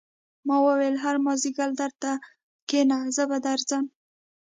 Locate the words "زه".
3.15-3.23